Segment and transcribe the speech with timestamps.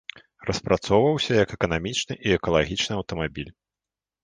[0.49, 3.55] Распрацоўваўся як эканамічны і экалагічны аўтамабіль.